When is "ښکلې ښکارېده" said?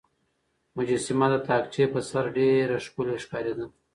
2.85-3.65